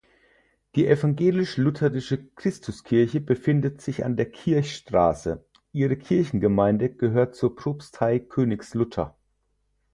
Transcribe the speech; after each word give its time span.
Die 0.73 0.87
evangelisch-lutherische 0.87 2.25
Christuskirche 2.35 3.21
befindet 3.21 3.81
sich 3.81 4.03
an 4.03 4.15
der 4.17 4.31
Kirchstraße, 4.31 5.45
ihre 5.73 5.95
Kirchengemeinde 5.95 6.89
gehört 6.89 7.35
zur 7.35 7.55
Propstei 7.55 8.17
Königslutter. 8.17 9.15